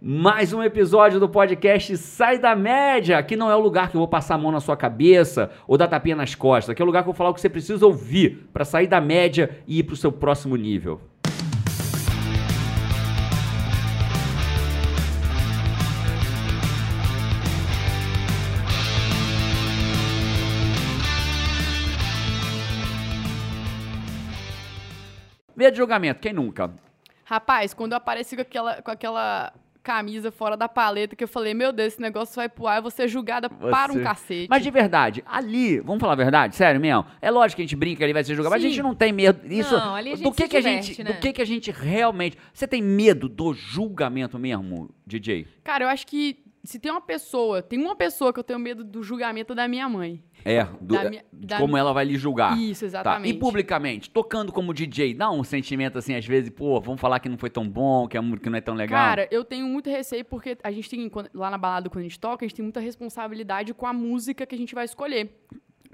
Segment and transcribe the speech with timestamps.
[0.00, 3.18] Mais um episódio do podcast Sai da Média.
[3.18, 5.76] Aqui não é o lugar que eu vou passar a mão na sua cabeça ou
[5.76, 6.70] dar tapinha nas costas.
[6.70, 8.86] Aqui é o lugar que eu vou falar o que você precisa ouvir para sair
[8.86, 11.00] da média e ir para o seu próximo nível.
[25.56, 26.70] Medo de julgamento, quem nunca?
[27.24, 29.52] Rapaz, quando eu apareci com aquela, com aquela
[29.88, 32.82] camisa fora da paleta, que eu falei, meu Deus, esse negócio vai pro ar, eu
[32.82, 34.46] vou ser julgada para um cacete.
[34.50, 37.74] Mas de verdade, ali, vamos falar a verdade, sério mesmo, é lógico que a gente
[37.74, 38.74] brinca ele vai ser julgado, mas a Sim.
[38.74, 39.50] gente não tem medo.
[39.50, 41.12] Isso, Não, ali a gente do que se que a diverte, gente, né?
[41.12, 45.46] do que que a gente realmente, você tem medo do julgamento mesmo, DJ?
[45.64, 46.36] Cara, eu acho que
[46.68, 49.88] se tem uma pessoa, tem uma pessoa que eu tenho medo do julgamento da minha
[49.88, 50.22] mãe.
[50.44, 51.24] É, do- é, minha-
[51.58, 52.58] como mi- ela vai lhe julgar.
[52.58, 52.86] Isso, Tá.
[52.86, 53.34] exatamente.
[53.34, 57.28] E publicamente, tocando como DJ, dá um sentimento assim, às vezes, pô, vamos falar que
[57.28, 58.98] não foi tão bom, que a música não é tão legal.
[59.02, 62.20] Cara, eu tenho muito receio porque a gente tem, lá na balada, quando a gente
[62.20, 65.30] toca, a gente tem muita responsabilidade com a música que a gente vai escolher.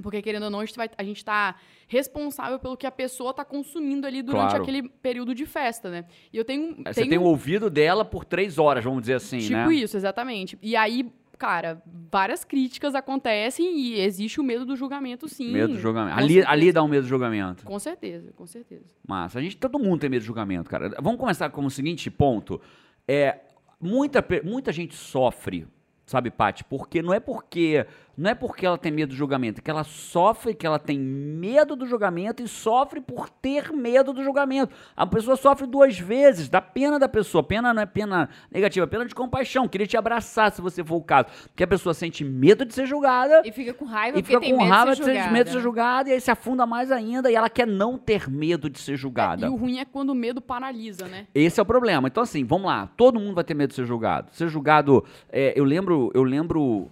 [0.03, 1.55] Porque, querendo ou não, a gente, vai, a gente tá
[1.87, 4.63] responsável pelo que a pessoa tá consumindo ali durante Claro.
[4.63, 6.05] aquele período de festa, né?
[6.33, 6.75] E eu tenho.
[6.85, 9.75] Aí Você tenho tem o ouvido dela por três horas, vamos dizer assim, Tipo né?
[9.75, 10.59] isso, exatamente.
[10.61, 15.53] E aí, cara, várias críticas acontecem e existe o medo do julgamento, sim.
[15.53, 16.15] Medo do julgamento.
[16.17, 16.53] Com Ali, certeza.
[16.53, 17.65] ali dá um medo do julgamento.
[17.65, 18.85] Com certeza, com certeza.
[19.07, 19.39] Massa.
[19.39, 20.91] A gente, todo mundo tem medo de julgamento, cara.
[21.01, 22.61] Vamos começar com o seguinte ponto.
[23.07, 23.41] É,
[23.81, 25.67] muita, muita gente sofre,
[26.07, 26.65] sabe, Paty?
[26.65, 29.85] Porque não é porque não é porque ela tem medo do julgamento, é que ela
[29.85, 34.75] sofre, que ela tem medo do julgamento e sofre por ter medo do julgamento.
[34.97, 37.43] A pessoa sofre duas vezes, dá pena da pessoa.
[37.43, 39.69] Pena não é pena negativa, é pena de compaixão.
[39.69, 41.29] Queria te abraçar se você for o caso.
[41.49, 44.57] Porque a pessoa sente medo de ser julgada E fica com raiva e fica com
[44.57, 45.33] raiva de ser julgada.
[45.33, 48.29] medo de ser julgada e aí se afunda mais ainda e ela quer não ter
[48.31, 49.47] medo de ser julgada.
[49.47, 51.27] E o ruim é quando o medo paralisa, né?
[51.35, 52.09] Esse é o problema.
[52.09, 52.89] Então, assim, vamos lá.
[52.97, 54.29] Todo mundo vai ter medo de ser julgado.
[54.33, 55.05] Ser julgado.
[55.31, 56.91] é, eu lembro, eu lembro.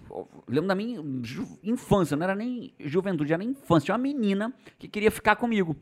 [0.49, 1.01] Lembro da minha
[1.63, 3.87] infância, não era nem juventude, era infância.
[3.87, 5.77] Tinha uma menina que queria ficar comigo.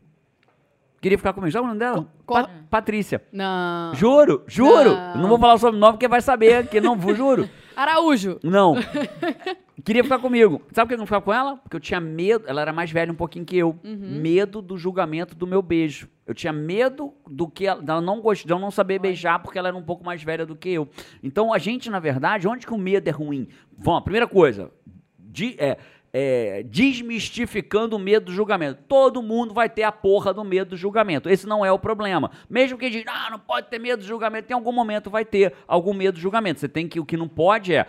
[1.01, 1.51] Queria ficar comigo.
[1.51, 2.07] Sabe o nome dela?
[2.27, 3.23] Pa- Patrícia.
[3.33, 3.93] Não.
[3.95, 4.91] Juro, juro.
[4.91, 5.21] Não.
[5.23, 7.49] Não vou falar o sobrenome porque vai saber que não vou, juro.
[7.75, 8.39] Araújo.
[8.43, 8.75] Não.
[9.83, 10.61] Queria ficar comigo.
[10.73, 11.57] Sabe por que eu não ficava com ela?
[11.57, 12.43] Porque eu tinha medo.
[12.47, 13.79] Ela era mais velha um pouquinho que eu.
[13.83, 16.07] Medo do julgamento do meu beijo.
[16.27, 19.57] Eu tinha medo do que ela, dela não gostar, de eu não saber beijar porque
[19.57, 20.87] ela era um pouco mais velha do que eu.
[21.23, 23.47] Então a gente, na verdade, onde que o medo é ruim?
[23.75, 24.69] Bom, a primeira coisa,
[25.31, 25.77] de, é,
[26.13, 28.81] é, desmistificando o medo do julgamento.
[28.87, 31.29] Todo mundo vai ter a porra do medo do julgamento.
[31.29, 32.31] Esse não é o problema.
[32.49, 35.53] Mesmo que diga, ah, não pode ter medo do julgamento, em algum momento vai ter
[35.67, 36.59] algum medo do julgamento.
[36.59, 37.87] Você tem que, o que não pode é,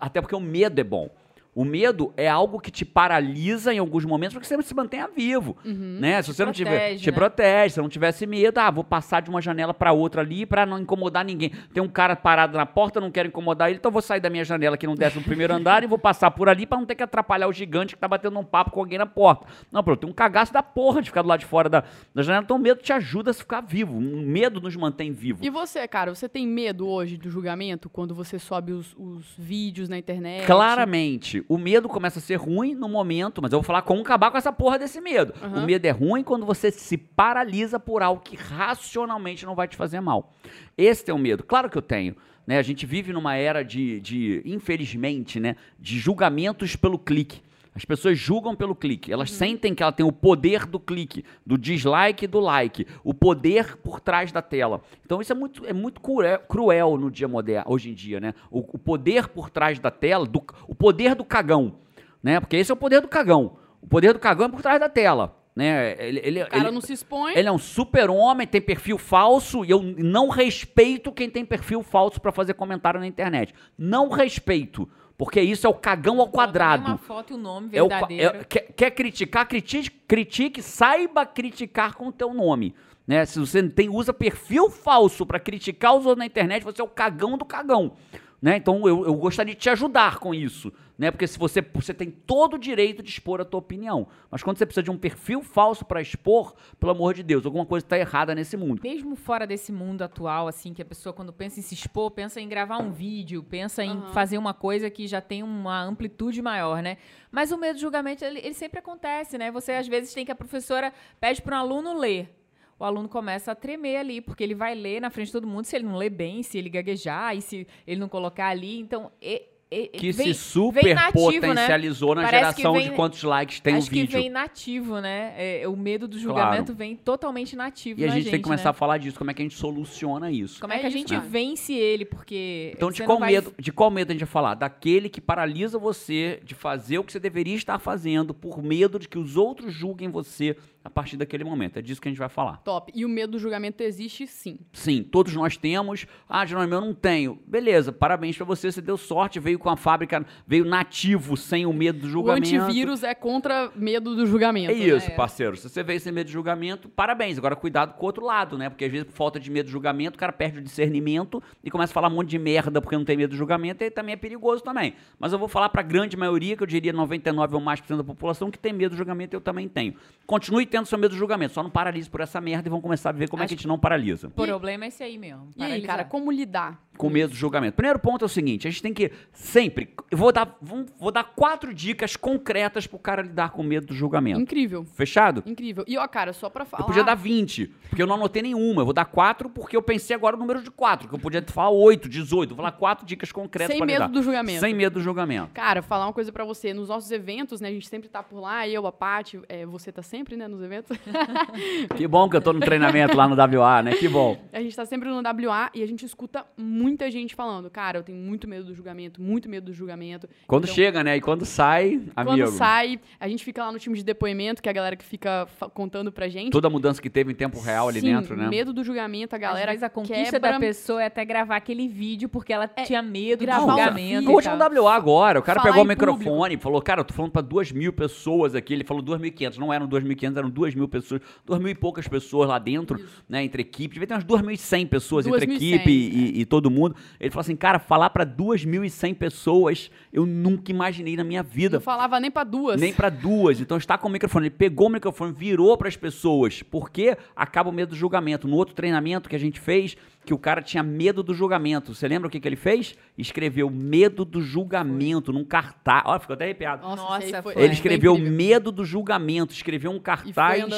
[0.00, 1.10] até porque o medo é bom.
[1.54, 5.06] O medo é algo que te paralisa em alguns momentos para que você se mantenha
[5.06, 6.22] vivo, né?
[6.22, 7.14] Se você não tiver, te né?
[7.14, 10.64] protege, se não tivesse medo, ah, vou passar de uma janela para outra ali para
[10.64, 11.50] não incomodar ninguém.
[11.74, 14.44] Tem um cara parado na porta, não quero incomodar ele, então vou sair da minha
[14.44, 16.94] janela que não desce no primeiro andar e vou passar por ali para não ter
[16.94, 19.46] que atrapalhar o gigante que tá batendo um papo com alguém na porta.
[19.70, 21.84] Não, pronto, tem um cagaço da porra de ficar do lado de fora da,
[22.14, 23.98] da janela, então o medo te ajuda a ficar vivo.
[23.98, 25.44] O medo nos mantém vivo.
[25.44, 29.88] E você, cara, você tem medo hoje do julgamento quando você sobe os, os vídeos
[29.88, 30.46] na internet?
[30.46, 34.30] Claramente, o medo começa a ser ruim no momento, mas eu vou falar como acabar
[34.30, 35.34] com essa porra desse medo.
[35.40, 35.66] O Aham.
[35.66, 40.00] medo é ruim quando você se paralisa por algo que racionalmente não vai te fazer
[40.00, 40.32] mal.
[40.76, 41.42] Esse é o medo.
[41.42, 42.16] Claro que eu tenho.
[42.46, 42.58] Né?
[42.58, 47.40] A gente vive numa era de, de, infelizmente, né, de julgamentos pelo clique.
[47.74, 49.10] As pessoas julgam pelo clique.
[49.10, 53.14] Elas sentem que ela tem o poder do clique, do dislike e do like, o
[53.14, 54.82] poder por trás da tela.
[55.06, 58.34] Então isso é muito, é muito cruel, cruel no dia moderno, hoje em dia, né?
[58.50, 61.76] O, o poder por trás da tela, do, o poder do cagão,
[62.22, 62.40] né?
[62.40, 63.56] Porque esse é o poder do cagão.
[63.80, 65.96] O poder do cagão é por trás da tela, né?
[65.98, 67.32] Ele, ele, O cara ele- não se expõe.
[67.34, 72.20] ele é um super-homem, tem perfil falso, e eu não respeito quem tem perfil falso
[72.20, 73.54] pra fazer comentário na internet.
[73.78, 74.86] Não respeito,
[75.16, 76.86] porque isso é o cagão ao quadrado.
[76.86, 78.36] Uma foto e o nome É o verdadeiro.
[78.38, 82.74] é- quer, quer criticar, critique, critique, saiba criticar com o teu nome.
[83.06, 83.24] Né?
[83.24, 86.88] Se você tem, usa perfil falso pra criticar os outros na internet, você é o
[86.88, 87.92] cagão do cagão.
[88.40, 88.56] Né?
[88.56, 90.72] Então eu, eu gostaria de te ajudar com isso.
[91.02, 91.10] Né?
[91.10, 94.06] Porque se você, você tem todo o direito de expor a tua opinião.
[94.30, 97.66] Mas quando você precisa de um perfil falso pra expor, pelo amor de Deus, alguma
[97.66, 98.80] coisa está errada nesse mundo.
[98.84, 102.40] Mesmo fora desse mundo atual, assim, que a pessoa, quando pensa em se expor, pensa
[102.40, 106.80] em gravar um vídeo, pensa em fazer uma coisa que já tem uma amplitude maior,
[106.80, 106.98] né?
[107.32, 109.50] Mas o medo de julgamento, ele, ele sempre acontece, né?
[109.50, 112.32] Você, às vezes, tem que a professora pede para um aluno ler.
[112.78, 115.64] O aluno começa a tremer ali, porque ele vai ler na frente de todo mundo,
[115.64, 118.78] se ele não ler bem, se ele gaguejar e se ele não colocar ali.
[118.78, 119.51] Então, e-
[119.92, 122.22] que vem, se super nativo, potencializou né?
[122.22, 124.06] na Parece geração vem, de quantos likes tem acho o vídeo.
[124.08, 125.32] que vem nativo, né?
[125.36, 126.78] É, o medo do julgamento claro.
[126.78, 128.70] vem totalmente nativo E a gente, gente tem que começar né?
[128.70, 130.60] a falar disso, como é que a gente soluciona isso.
[130.60, 131.22] Como é, É que a isso, gente né?
[131.28, 132.04] vence ele?
[132.04, 132.72] Porque.
[132.76, 134.54] Então, de qual, vai- medo, de qual medo a gente vai falar?
[134.54, 139.08] Daquele que paralisa você de fazer o que você deveria estar fazendo por medo de
[139.08, 141.78] que os outros julguem você a partir daquele momento.
[141.78, 142.58] É disso que a gente vai falar.
[142.58, 142.92] Top.
[142.94, 144.58] E o medo do julgamento existe sim.
[144.72, 146.06] Sim, todos nós temos.
[146.28, 147.38] Ah, Jerônimo, eu não tenho.
[147.46, 151.72] Beleza, parabéns pra você, você deu sorte, veio com a fábrica, veio nativo, sem o
[151.72, 152.54] medo do O julgamento.
[152.54, 154.70] antivírus é contra medo do julgamento.
[154.72, 155.14] É isso, né?
[155.14, 155.56] parceiro.
[155.56, 157.38] Se você veio sem medo de julgamento, parabéns.
[157.38, 158.68] Agora, cuidado com o outro lado, né?
[158.68, 161.70] Porque às vezes, por falta de medo de julgamento, o cara perde o discernimento e
[161.70, 163.90] começa a falar um monte de merda porque não tem medo de julgamento, e aí
[163.90, 164.94] também é perigoso também.
[165.18, 167.98] Mas eu vou falar pra grande maioria, que eu diria 99 ou mais por cento
[167.98, 169.94] da população, que tem medo de julgamento, eu também tenho.
[170.26, 173.10] Continue tendo seu medo de julgamento, só não paralise por essa merda e vamos começar
[173.10, 174.28] a ver como é que a gente não paralisa.
[174.28, 175.50] O problema é esse aí mesmo.
[175.54, 176.80] E aí, cara, como lidar?
[176.96, 177.74] Com medo do julgamento.
[177.74, 179.94] Primeiro ponto é o seguinte: a gente tem que sempre.
[180.10, 183.94] Eu vou dar, vou, vou dar quatro dicas concretas pro cara lidar com medo do
[183.94, 184.40] julgamento.
[184.40, 184.84] Incrível.
[184.84, 185.42] Fechado?
[185.46, 185.84] Incrível.
[185.86, 186.82] E, ó, cara, só pra falar...
[186.82, 188.82] Eu podia dar 20, porque eu não anotei nenhuma.
[188.82, 191.42] Eu vou dar 4 porque eu pensei agora no número de 4, que eu podia
[191.48, 192.50] falar 8, 18.
[192.50, 194.08] Vou falar 4 dicas concretas Sem pra medo lidar.
[194.08, 194.60] do julgamento.
[194.60, 195.50] Sem medo do julgamento.
[195.52, 196.72] Cara, falar uma coisa pra você.
[196.72, 197.68] Nos nossos eventos, né?
[197.68, 200.61] A gente sempre tá por lá, eu, a Paty, é, você tá sempre, né, nos
[200.62, 200.96] eventos.
[201.96, 203.92] Que bom que eu tô no treinamento lá no WA, né?
[203.92, 204.36] Que bom.
[204.52, 208.02] a gente tá sempre no WA e a gente escuta muita gente falando, cara, eu
[208.02, 210.28] tenho muito medo do julgamento, muito medo do julgamento.
[210.46, 211.16] Quando Então, chega, né?
[211.16, 212.36] E quando sai, amigo.
[212.36, 215.04] Quando sai, a gente fica lá no time de depoimento, que é a galera que
[215.04, 216.50] fica contando pra gente.
[216.52, 218.48] Toda a mudança que teve em tempo real ali Sim, dentro, né?
[218.48, 220.52] medo do julgamento, a galera Às vezes a conquista quebra...
[220.52, 224.30] da pessoa é até gravar aquele vídeo porque ela tinha medo do julgamento.
[224.30, 224.84] no tal.
[224.84, 227.42] WA agora, o cara Falar pegou o microfone e falou, cara, eu tô falando pra
[227.42, 228.72] duas mil pessoas aqui.
[228.72, 232.48] Ele falou 2.500, não eram 2.500, eram duas mil pessoas, duas mil e poucas pessoas
[232.48, 233.94] lá dentro, né, entre equipe.
[233.94, 236.94] Devia ter umas 2.100 pessoas entre 2.100, equipe e, e todo mundo.
[237.18, 241.78] Ele falou assim, cara, falar pra 2.100 pessoas, eu nunca imaginei na minha vida.
[241.78, 242.80] Não falava nem pra duas.
[242.80, 243.60] Nem pra duas.
[243.60, 244.46] Então está com o microfone.
[244.46, 246.62] Ele pegou o microfone, virou para as pessoas.
[246.62, 248.46] Porque acaba o medo do julgamento.
[248.46, 251.94] No outro treinamento que a gente fez, que o cara tinha medo do julgamento.
[251.94, 252.94] Você lembra o que, que ele fez?
[253.16, 256.02] Escreveu medo do julgamento num cartaz.
[256.06, 256.82] Olha, ficou até arrepiado.
[256.82, 257.62] Nossa, Nossa, foi, foi.
[257.62, 258.32] Ele foi escreveu incrível.
[258.36, 260.32] medo do julgamento, escreveu um cartaz,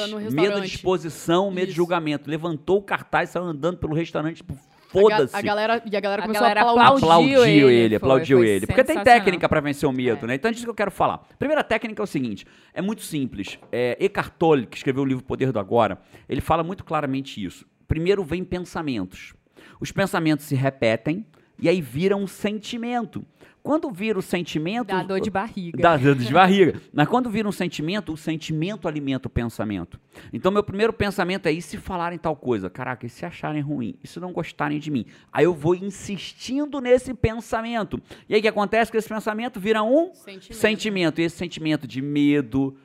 [0.09, 1.77] no medo de exposição, medo de Isso.
[1.77, 2.29] julgamento.
[2.29, 4.61] Levantou o cartaz, saiu andando pelo restaurante, tipo, A ga-
[5.01, 5.35] foda-se.
[5.35, 7.03] A, galera, e a galera A começou galera a aplaudir.
[7.03, 8.67] aplaudiu ele, ele, foi- aplaudiu foi ele.
[8.67, 10.27] Porque tem técnica pra vencer o medo, É.
[10.27, 10.35] né?
[10.35, 11.19] Então é disso que eu quero falar.
[11.37, 13.59] Primeira técnica é o seguinte: é muito simples.
[13.71, 15.97] É, Eckhart Tolle, que escreveu o livro Poder do Agora,
[16.29, 17.65] ele fala muito claramente isso.
[17.87, 19.33] Primeiro vem pensamentos.
[19.79, 21.25] Os pensamentos se repetem
[21.59, 23.25] e aí vira um sentimento.
[23.65, 24.85] Quando vira o sentimento.
[24.85, 25.81] Dá dor de barriga.
[25.81, 26.79] Dá dor de barriga.
[26.93, 29.99] Mas quando vira um sentimento, o sentimento alimenta o pensamento.
[30.31, 32.69] Então, meu primeiro pensamento é: e se falarem tal coisa?
[32.69, 33.95] Caraca, e se acharem ruim?
[34.03, 35.07] E se não gostarem de mim?
[35.33, 37.99] Aí eu vou insistindo nesse pensamento.
[38.29, 38.91] E aí o que acontece?
[38.91, 40.53] Que esse pensamento vira um Sentimento.
[40.53, 41.21] sentimento.
[41.21, 42.77] E esse sentimento de medo,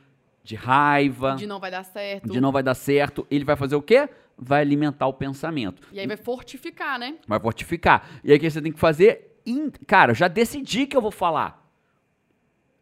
[0.43, 2.31] de raiva, De não vai dar certo.
[2.33, 4.09] de não vai dar certo, ele vai fazer o quê?
[4.39, 5.83] Vai alimentar o pensamento.
[5.93, 7.17] E aí vai fortificar, né?
[7.29, 8.09] Vai fortificar.
[8.25, 9.30] E aí o que você tem que fazer?
[9.47, 11.61] In- Cara, já decidi que eu vou falar.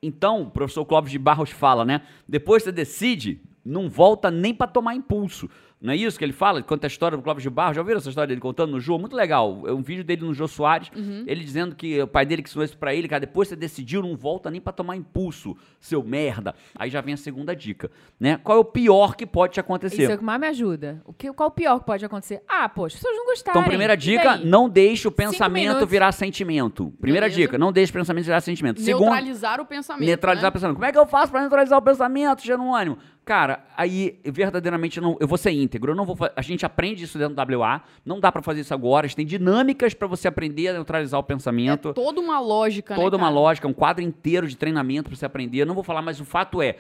[0.02, 2.02] Então, o professor Clóvis de Barros fala, né?
[2.26, 5.50] Depois você decide, não volta nem para tomar impulso.
[5.80, 6.60] Não é isso que ele fala?
[6.62, 7.76] Conta a história do Clóvis de Barros.
[7.76, 8.98] Já ouviram essa história dele contando no Jô?
[8.98, 9.62] Muito legal.
[9.64, 10.90] É um vídeo dele no Jô Soares.
[11.26, 14.02] Ele dizendo que o pai dele que ensinou isso pra ele, cara, depois você decidiu,
[14.02, 16.54] não volta nem pra tomar impulso, seu merda.
[16.76, 18.38] Aí já vem a segunda dica, né?
[18.42, 20.02] Qual é o pior que pode te acontecer?
[20.02, 21.00] Isso é o que mais me ajuda.
[21.04, 22.42] O que, qual o pior que pode acontecer?
[22.48, 23.60] Ah, poxa, as pessoas não gostarem.
[23.60, 26.92] Então, primeira dica, não deixe o pensamento virar sentimento.
[27.00, 27.40] Primeira Beleza.
[27.40, 28.80] dica, não deixe o pensamento virar sentimento.
[28.80, 30.06] Segunda, Neutralizar o pensamento.
[30.06, 30.49] neutralizar né?
[30.49, 30.75] o pensamento.
[30.76, 32.99] Como é que eu faço pra neutralizar o pensamento, Jerônimo?
[33.28, 35.92] Cara, aí verdadeiramente eu não, eu vou ser íntegro.
[35.92, 37.82] Eu não vou, a gente aprende isso dentro do WA.
[38.02, 39.04] Não dá pra fazer isso agora.
[39.04, 41.90] A gente tem dinâmicas pra você aprender a neutralizar o pensamento.
[41.90, 43.35] É toda uma lógica, né, Toda uma cara?
[43.38, 45.61] lógica, um quadro inteiro de treinamento pra você aprender.
[45.61, 46.76] Eu não vou falar, mas o fato é,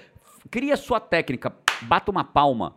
[0.50, 1.52] cria a sua técnica,
[1.82, 2.74] bata uma palma,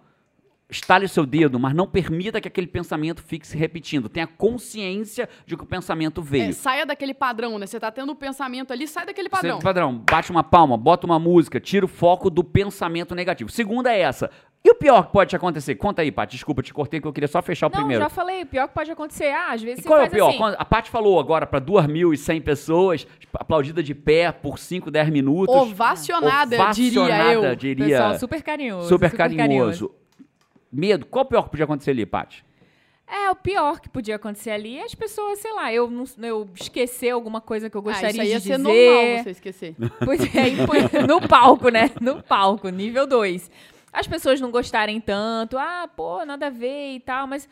[0.72, 4.08] estale o seu dedo, mas não permita que aquele pensamento fique se repetindo.
[4.08, 6.50] Tenha consciência de que o pensamento veio.
[6.50, 7.68] É, saia daquele padrão, né?
[7.68, 9.60] Você tá tendo o pensamento ali, sai daquele padrão.
[9.60, 13.52] padrão, bate uma palma, bota uma música, tira o foco do pensamento negativo.
[13.52, 14.32] Segunda é essa.
[14.64, 15.74] E o pior que pode te acontecer?
[15.74, 16.36] Conta aí, Paty.
[16.36, 18.04] Desculpa, te cortei que eu queria só fechar o Não, primeiro.
[18.04, 18.44] já falei.
[18.44, 19.32] O pior que pode acontecer.
[19.32, 20.30] Ah, às vezes E você qual é o pior?
[20.30, 20.56] assim.
[20.60, 25.54] A Paty falou agora para 2.100 pessoas, aplaudida de pé por 5, 10 minutos.
[25.56, 27.56] Ovacionada, diria Ovacionada, eu.
[27.56, 27.88] diria.
[27.88, 28.88] Pessoal super carinhoso.
[28.88, 29.92] super carinhoso.
[30.72, 31.06] Medo.
[31.06, 32.46] Qual o pior que podia acontecer ali, Paty?
[33.08, 36.50] É, o pior que podia acontecer ali é as pessoas, sei lá, eu, não, eu
[36.56, 38.64] esquecer alguma coisa que eu ah, gostaria isso aí ia de ser dizer.
[38.64, 39.76] normal você esquecer.
[40.06, 41.92] Pois é, no palco, né?
[42.00, 43.52] No palco, nível 2.
[43.92, 47.50] As pessoas não gostarem tanto, ah, pô, nada a ver e tal, mas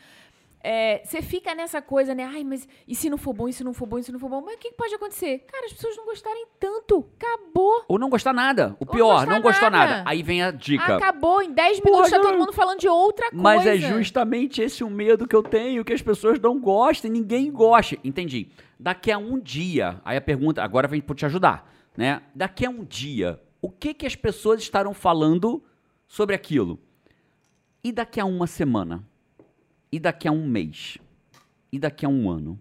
[0.61, 2.23] é, você fica nessa coisa, né?
[2.25, 4.19] Ai, mas e se não for bom, e se não for bom, e se não
[4.19, 4.41] for bom?
[4.41, 5.39] Mas o que, que pode acontecer?
[5.51, 7.05] Cara, as pessoas não gostarem tanto.
[7.17, 7.85] Acabou.
[7.87, 8.75] Ou não gostar nada.
[8.79, 9.91] O pior, gostar não gostou nada.
[9.97, 10.09] nada.
[10.09, 10.97] Aí vem a dica.
[10.97, 11.41] Acabou.
[11.41, 13.41] Em 10 minutos Porra, tá todo não- mundo falando de outra coisa.
[13.43, 17.49] Mas é justamente esse o medo que eu tenho, que as pessoas não gostem, ninguém
[17.51, 17.99] goste.
[18.03, 18.49] Entendi.
[18.77, 22.21] Daqui a um dia, aí a pergunta, agora vem para te ajudar, né?
[22.35, 25.63] Daqui a um dia, o que que as pessoas estarão falando
[26.07, 26.79] sobre aquilo?
[27.83, 29.03] E daqui a uma semana?
[29.91, 30.97] E daqui a um mês?
[31.71, 32.59] E daqui a um ano?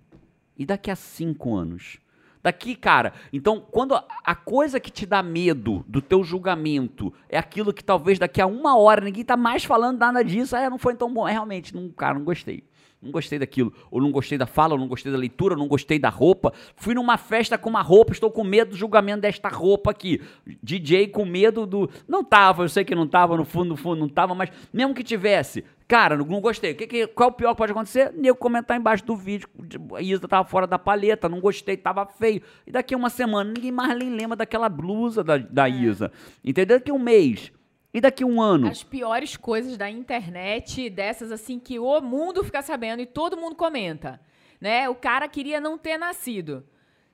[0.56, 1.98] E daqui a cinco anos?
[2.42, 7.72] Daqui, cara, então, quando a- coisa que te dá medo do teu julgamento é aquilo
[7.72, 10.94] que talvez daqui a uma hora ninguém tá mais falando nada disso, ah, não foi
[10.94, 11.26] tão bom.
[11.28, 12.62] É realmente, não, cara, não gostei.
[13.00, 13.72] Não gostei daquilo.
[13.90, 16.52] Ou não gostei da fala, ou não gostei da leitura, ou não gostei da roupa.
[16.74, 20.20] Fui numa festa com uma roupa, estou com medo do julgamento desta roupa aqui.
[20.62, 21.88] DJ com medo do.
[22.08, 24.94] Não tava, eu sei que não tava, no fundo, no fundo não tava, mas mesmo
[24.94, 26.74] que tivesse, cara, não, gostei.
[26.74, 28.12] Que, que, qual é o pior que pode acontecer?
[28.12, 29.48] Nego comentar embaixo do vídeo.
[29.94, 32.42] A Isa tava fora da paleta, não gostei, tava feio.
[32.66, 36.10] E daqui a uma semana, ninguém mais nem lembra daquela blusa da, da Isa.
[36.44, 36.78] Entendeu?
[36.78, 37.52] Daqui a um mês.
[37.92, 38.68] E daqui um ano.
[38.68, 43.56] As piores coisas da internet, dessas assim que o mundo fica sabendo e todo mundo
[43.56, 44.20] comenta,
[44.60, 44.88] né?
[44.88, 46.64] O cara queria não ter nascido.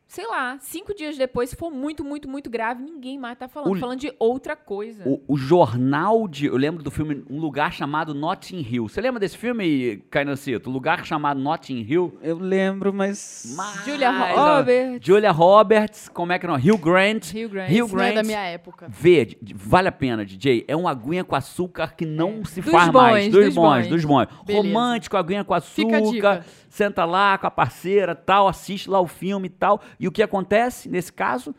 [0.06, 3.72] Sei lá, cinco dias depois, se for muito, muito, muito grave, ninguém mais tá falando.
[3.74, 5.02] O- Falando de outra coisa.
[5.08, 6.46] O, o jornal de.
[6.46, 8.86] Eu lembro do filme Um Lugar Chamado Notting Hill.
[8.88, 10.68] Você lembra desse filme, Cainacito?
[10.70, 12.16] Um Lugar Chamado Notting Hill?
[12.22, 13.54] Eu lembro, mas.
[13.56, 15.04] Mas, Julia Roberts.
[15.06, 16.54] Julia Roberts, como é que não?
[16.54, 17.32] Hugh Grant.
[17.34, 17.70] Hugh Grant.
[17.70, 18.14] Hugh Isso não é Grant.
[18.16, 18.88] da minha época.
[18.88, 20.64] D- vale a pena, DJ.
[20.68, 23.32] É uma aguinha com açúcar que não se Dos faz bons, mais.
[23.32, 23.88] Dos, dos bons, bons.
[23.88, 24.28] dos bons.
[24.46, 24.68] Beleza.
[24.68, 26.12] Romântico, aguinha com Fica a açúcar.
[26.12, 26.46] dica.
[26.74, 29.80] Senta lá com a parceira, tal, assiste lá o filme e tal.
[30.00, 31.54] E o que acontece nesse caso?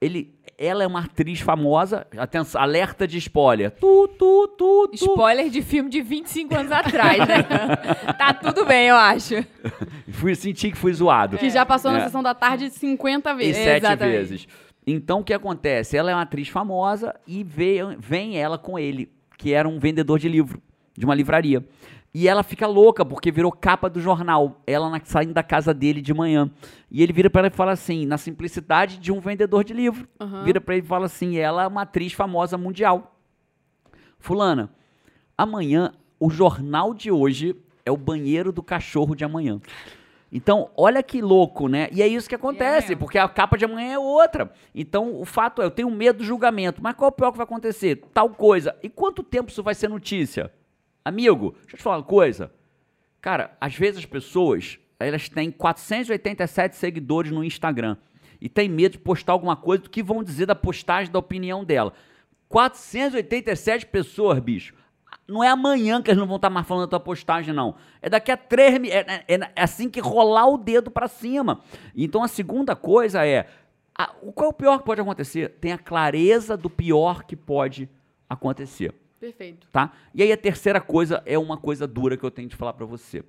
[0.00, 2.06] Ele, ela é uma atriz famosa.
[2.16, 3.72] Atenção, alerta de spoiler.
[3.72, 4.94] Tu, tu, tu, tu.
[4.94, 7.42] Spoiler de filme de 25 anos atrás, né?
[8.16, 9.34] tá tudo bem, eu acho.
[10.12, 11.36] Fui, senti que fui zoado.
[11.36, 12.04] Que já passou na É.
[12.04, 13.56] sessão da tarde 50 E vezes.
[13.56, 14.16] sete Exatamente.
[14.16, 14.48] vezes.
[14.86, 15.94] Então, o que acontece?
[15.94, 20.18] Ela é uma atriz famosa e veio, vem ela com ele, que era um vendedor
[20.18, 20.62] de livro,
[20.96, 21.62] de uma livraria.
[22.14, 24.60] E ela fica louca, porque virou capa do jornal.
[24.66, 26.50] Ela na- saindo da casa dele de manhã.
[26.90, 30.08] E ele vira pra ela e fala assim, na simplicidade de um vendedor de livro.
[30.18, 30.42] Aham.
[30.42, 33.14] Vira pra ele e fala assim, ela é uma atriz famosa mundial.
[34.18, 34.70] Fulana,
[35.36, 39.60] amanhã, o jornal de hoje é o banheiro do cachorro de amanhã.
[40.30, 41.88] Então, olha que louco, né?
[41.90, 43.00] E é isso que acontece, mesmo.
[43.00, 44.52] porque a capa de amanhã é outra.
[44.74, 46.82] Então, o fato é, eu tenho medo do julgamento.
[46.82, 47.96] Mas qual é o pior que vai acontecer?
[48.12, 48.76] Tal coisa.
[48.82, 50.52] E quanto tempo isso vai ser notícia?
[51.08, 52.50] Amigo, deixa eu te falar uma coisa.
[53.20, 57.96] Cara, às vezes as pessoas, elas têm 487 seguidores no Instagram
[58.40, 61.64] e tem medo de postar alguma coisa do que vão dizer da postagem, da opinião
[61.64, 61.92] dela.
[62.48, 64.74] 487 pessoas, bicho.
[65.26, 67.74] Não é amanhã que eles não vão estar mais falando da tua postagem, não.
[68.00, 71.60] É daqui a três mi- é, é- é assim que rolar o dedo pra cima.
[71.94, 73.46] Então a segunda coisa é.
[74.00, 75.48] a- qual é o pior que pode acontecer?
[75.60, 77.88] Tem a clareza do pior que pode
[78.28, 79.66] acontecer Perfeito.
[79.72, 79.92] tá?
[80.14, 82.86] E aí a terceira coisa é uma coisa dura que eu tenho de falar pra
[82.86, 83.22] você.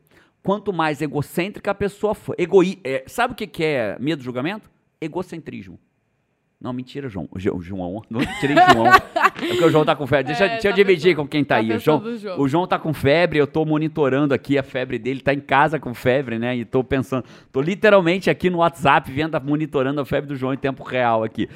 [0.43, 4.23] Quanto mais egocêntrica a pessoa for, egoi, é, sabe o que que é medo do
[4.23, 4.69] julgamento?
[5.01, 5.79] Egocentrismo.
[6.61, 7.27] Não, mentira, João.
[7.31, 8.85] O Jo- o João, não tirei João.
[9.39, 10.25] É porque o João tá com febre.
[10.25, 11.71] Deixa, É, deixa eu tá dividir pensando- com quem tá, tá aí.
[11.71, 12.39] O João, João.
[12.41, 15.79] o João tá com febre, eu tô monitorando aqui a febre dele, tá em casa
[15.79, 16.57] com febre, né?
[16.57, 20.57] E tô pensando, tô literalmente aqui no WhatsApp vendo, monitorando a febre do João em
[20.57, 21.47] tempo real aqui.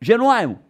[0.00, 0.60] Genuíno,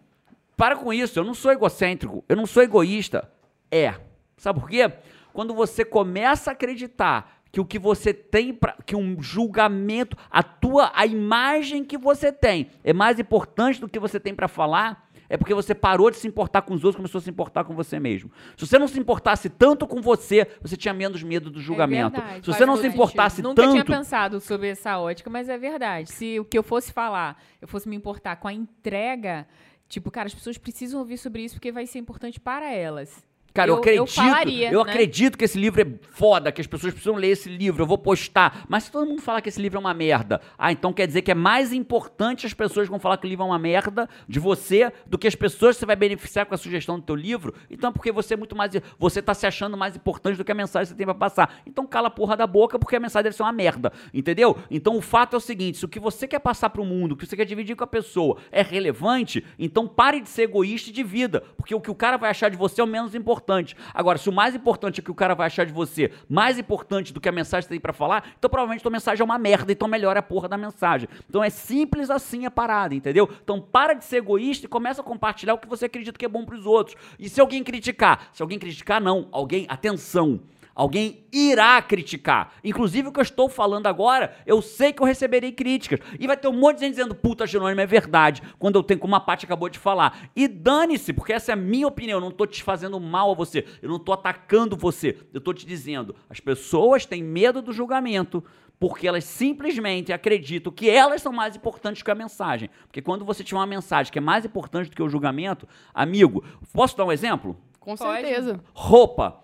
[0.56, 3.30] para com isso, eu não sou egocêntrico, eu não sou egoísta.
[3.70, 3.94] É.
[4.36, 4.92] Sabe por quê?
[5.32, 10.42] Quando você começa a acreditar que o que você tem para que um julgamento, a
[10.42, 15.08] tua a imagem que você tem é mais importante do que você tem para falar,
[15.32, 17.74] é porque você parou de se importar com os outros, começou a se importar com
[17.74, 18.30] você mesmo.
[18.54, 22.20] Se você não se importasse tanto com você, você tinha menos medo do julgamento.
[22.20, 23.48] verdade, se você não se importasse sentido.
[23.48, 26.12] Nunca tinha tanto, pensado sobre essa ótica, mas é verdade.
[26.12, 29.46] Se o que eu fosse falar, eu fosse me importar com a entrega,
[29.92, 33.22] tipo, cara, as pessoas precisam ouvir sobre isso porque vai ser importante para elas.
[33.54, 33.98] Cara, eu, Eu- eu acredito.
[34.00, 34.80] Eu, falaria, né?
[34.80, 37.98] acredito que esse livro é foda, que as pessoas precisam ler esse livro, eu vou
[37.98, 38.64] postar.
[38.68, 41.22] Mas se todo mundo falar que esse livro é uma merda, ah, então quer dizer
[41.22, 44.40] que é mais importante as pessoas vão falar que o livro é uma merda de
[44.40, 47.54] você do que as pessoas que você vai beneficiar com a sugestão do teu livro.
[47.70, 48.72] Então é porque você é muito mais.
[48.98, 51.60] Você tá se achando mais importante do que a mensagem que você tem pra passar.
[51.66, 53.92] Então cala a porra da boca, porque a mensagem deve ser uma merda.
[54.14, 54.56] Entendeu?
[54.70, 57.16] Então o fato é o seguinte: se o que você quer passar pro mundo, o
[57.16, 60.92] que você quer dividir com a pessoa é relevante, então pare de ser egoísta e
[60.92, 61.42] divida.
[61.56, 63.41] Porque o que o cara vai achar de você é o menos importante.
[63.92, 66.58] Agora, se o mais importante é o que o cara vai achar de você, mais
[66.58, 69.24] importante do que a mensagem que você tem pra falar, então provavelmente tua mensagem é
[69.24, 71.08] uma merda, então melhora a porra da mensagem.
[71.28, 73.28] Então é simples assim a parada, entendeu?
[73.42, 76.28] Então para de ser egoísta e começa a compartilhar o que você acredita que é
[76.28, 76.96] bom pros outros.
[77.18, 78.28] E se alguém criticar?
[78.32, 79.28] Se alguém criticar, não.
[79.32, 80.40] Alguém, atenção.
[80.74, 82.54] Alguém irá criticar.
[82.64, 86.00] Inclusive o que eu estou falando agora, eu sei que eu receberei críticas.
[86.18, 88.42] E vai ter um monte de gente dizendo, puta, Jerônimo, é verdade.
[88.58, 90.30] Quando eu tenho, como a Paty acabou de falar.
[90.34, 92.16] E dane-se, porque essa é a minha opinião.
[92.16, 93.66] Eu não estou te fazendo mal a você.
[93.82, 95.18] Eu não estou atacando você.
[95.32, 98.42] Eu estou te dizendo, as pessoas têm medo do julgamento
[98.82, 102.68] porque elas simplesmente acreditam que elas são mais importantes que a mensagem.
[102.88, 106.42] Porque quando você tiver uma mensagem que é mais importante do que o julgamento, amigo,
[106.72, 107.56] posso dar um exemplo?
[107.78, 108.58] Com certeza.
[108.74, 109.40] Roupa.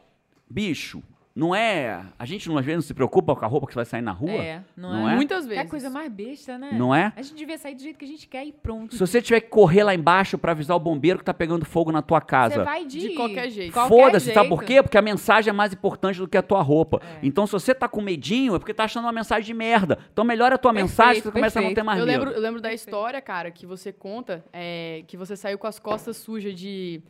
[0.50, 1.04] Bicho,
[1.38, 2.04] não é.
[2.18, 4.02] A gente não, às vezes não se preocupa com a roupa que você vai sair
[4.02, 4.30] na rua?
[4.33, 5.12] É, não, Não é?
[5.12, 5.16] é?
[5.16, 5.64] Muitas vezes.
[5.64, 6.71] é coisa mais besta, né?
[6.73, 7.12] Não é?
[7.16, 8.95] A gente devia sair do jeito que a gente quer e pronto.
[8.95, 11.92] Se você tiver que correr lá embaixo pra avisar o bombeiro que tá pegando fogo
[11.92, 12.64] na tua Você casa.
[12.64, 13.73] vai de, De qualquer jeito.
[13.73, 14.83] Foda-se, sabe por quê?
[14.83, 17.00] Porque a mensagem é mais importante do que a tua roupa.
[17.02, 17.18] É.
[17.23, 19.99] Então, se você tá com medinho, é porque tá achando uma mensagem de merda.
[20.12, 21.76] Então, melhora a tua Perfeito, mensagem, você começa a não perfeito.
[21.76, 22.18] ter mais Eu medo.
[22.18, 25.78] lembro, eu lembro da história, cara, que você conta é, que você saiu com as
[25.78, 27.00] costas sujas de.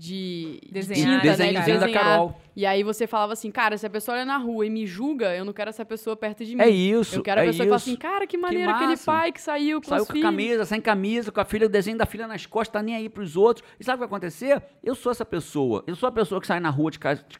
[0.00, 1.30] De de Desenhar, tinta, né?
[1.32, 2.04] Desenho, de desenho da desenhar.
[2.04, 2.40] Carol.
[2.54, 5.34] E aí você falava assim, cara, se a pessoa olha na rua e me julga,
[5.34, 6.62] eu não quero essa pessoa perto de mim.
[6.62, 7.88] É isso, Eu quero a é pessoa que fala isso.
[7.90, 9.04] assim, cara, que maneiro aquele massa.
[9.04, 10.28] pai que saiu com Saiu com a filhos.
[10.30, 13.08] camisa, sem camisa, com a filha, o desenho da filha nas costas, tá nem aí
[13.08, 13.64] pros outros.
[13.78, 14.60] E sabe o que vai acontecer?
[14.82, 15.84] Eu sou essa pessoa.
[15.86, 17.38] Eu sou a pessoa que sai na rua de casa de-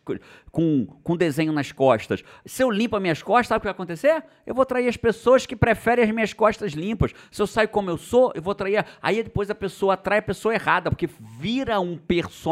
[0.52, 2.22] com, com desenho nas costas.
[2.46, 4.22] Se eu limpo as minhas costas, sabe o que vai acontecer?
[4.46, 7.12] Eu vou trair as pessoas que preferem as minhas costas limpas.
[7.30, 8.78] Se eu saio como eu sou, eu vou trair.
[8.78, 11.08] a- Aí depois a pessoa atrai a pessoa errada, porque
[11.40, 12.47] vira um personagem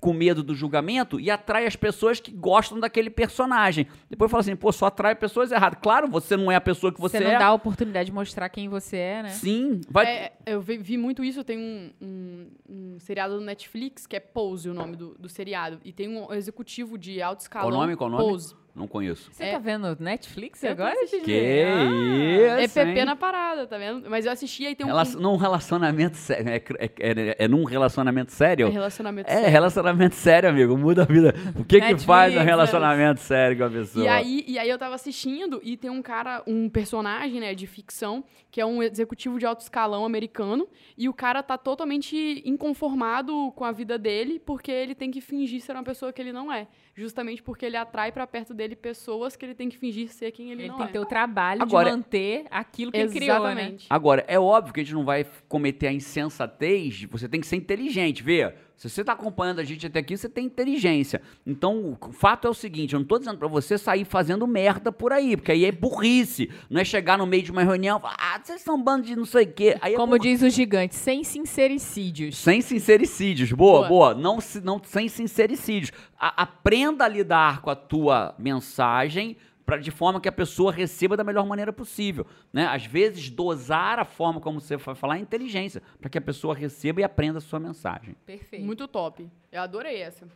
[0.00, 3.86] com medo do julgamento e atrai as pessoas que gostam daquele personagem.
[4.08, 5.78] Depois fala assim, pô, só atrai pessoas erradas.
[5.82, 7.38] Claro, você não é a pessoa que você, Você não é.
[7.38, 9.28] dá a oportunidade de mostrar quem você é, né?
[9.28, 10.06] Sim, vai.
[10.06, 14.20] É, eu vi, vi muito isso, tem um, um, um seriado do Netflix, que é
[14.20, 15.78] Pose o nome do, do seriado.
[15.84, 17.68] E tem um executivo de alto escalão.
[17.68, 17.96] Qual o nome?
[17.96, 18.24] Qual o nome?
[18.24, 18.54] Pose.
[18.74, 19.30] Não conheço.
[19.32, 19.52] Você É.
[19.52, 20.92] tá vendo Netflix Eu agora?
[20.94, 21.24] assistindo.
[21.24, 23.04] Que É isso, PP hein?
[23.04, 24.08] na parada, tá vendo?
[24.08, 26.48] Mas eu assisti aí tem um, Relacion- Num relacionamento sério.
[26.48, 28.68] É, é, é- é num relacionamento sério?
[28.70, 29.50] relacionamento É, sério.
[29.50, 30.76] relacionamento sério, amigo.
[30.78, 31.34] Muda a vida.
[31.56, 34.04] O que que Netflix, faz um relacionamento sério com a pessoa?
[34.04, 37.66] E aí, e aí eu tava assistindo e tem um cara, um personagem, né, de
[37.66, 43.52] ficção, que é um executivo de alto escalão americano, e o cara tá totalmente inconformado
[43.56, 46.52] com a vida dele, porque ele tem que fingir ser uma pessoa que ele não
[46.52, 46.66] é.
[46.94, 50.50] Justamente porque ele atrai pra perto dele pessoas que ele tem que fingir ser quem
[50.50, 50.86] ele, Ele não tem é.
[50.88, 53.52] que ter o trabalho Agora- de manter aquilo que ele criou, né?
[53.52, 53.86] Exatamente.
[53.88, 57.56] Agora, é óbvio que a gente não vai cometer a insensatez, você tem que ser
[57.56, 58.52] inteligente, vê?
[58.88, 61.20] Se você tá acompanhando a gente até aqui, você tem inteligência.
[61.46, 64.90] Então, o fato é o seguinte, eu não tô dizendo pra você sair fazendo merda
[64.90, 66.48] por aí, porque aí é burrice.
[66.70, 69.06] Não é chegar no meio de uma reunião e falar, ah, vocês são um bando
[69.06, 69.76] de não sei o quê.
[69.82, 70.22] Aí é Como burro.
[70.22, 72.38] diz o gigante, sem sincericídios.
[72.38, 73.52] Sem sincericídios.
[73.52, 73.88] Boa, Boa.
[73.88, 74.14] boa.
[74.14, 75.92] Não, não sem sincericídios.
[76.18, 81.16] A- aprenda a lidar com a tua mensagem pra, de forma que a pessoa receba
[81.16, 82.26] da melhor maneira possível.
[82.52, 82.66] Né?
[82.66, 86.54] Às vezes, dosar a forma como você vai falar é inteligência, para que a pessoa
[86.54, 88.14] receba e aprenda a sua mensagem.
[88.26, 88.64] Perfeito.
[88.64, 89.28] Muito top.
[89.52, 90.26] Eu adorei essa.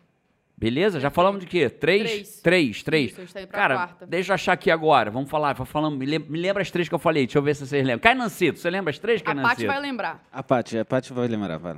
[0.56, 1.00] Beleza?
[1.00, 1.68] Já falamos de quê?
[1.68, 2.02] Três?
[2.04, 2.40] Três.
[2.40, 3.10] Três, três.
[3.10, 4.06] Isso, a gente tá indo pra Cara, quarta.
[4.06, 5.10] deixa eu achar aqui agora.
[5.10, 5.52] Vamos falar.
[5.54, 7.26] Vou falando, me, lem- me lembra as três que eu falei.
[7.26, 7.98] Deixa eu ver se vocês lembram.
[8.00, 9.66] Cainancito, você lembra as três, A Paty Cainancito?
[9.66, 10.24] vai lembrar.
[10.32, 11.76] A Paty, a Paty vai lembrar, vai.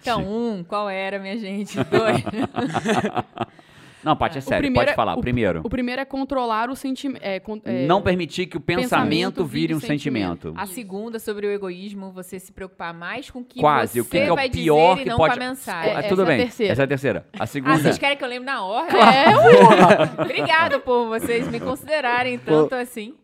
[0.00, 1.76] Então, um, qual era, minha gente?
[1.90, 2.22] Dois.
[4.04, 4.72] Não, Paty, é sério.
[4.72, 5.14] Pode falar.
[5.16, 5.60] O primeiro.
[5.64, 7.22] O primeiro é controlar o sentimento.
[7.22, 10.52] É, con- é, não permitir que o pensamento, pensamento vire um sentimento.
[10.56, 13.92] A segunda, sobre o egoísmo, você se preocupar mais com o que Quase.
[13.94, 15.36] você O que, que é o vai pior dizer que e não pode.
[15.36, 15.92] com a mensagem.
[15.96, 16.46] Ah, É, tudo essa é a bem.
[16.46, 16.72] terceira.
[16.72, 17.26] Essa é a terceira.
[17.38, 17.78] A Ah, segunda.
[17.78, 19.00] vocês querem que eu lembre na ordem?
[19.00, 20.10] É, ué.
[20.24, 23.14] Obrigado por vocês me considerarem tanto assim.